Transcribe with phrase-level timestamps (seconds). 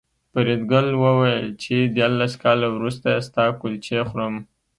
[0.31, 4.35] فریدګل وویل چې دیارلس کاله وروسته ستا کلچې خورم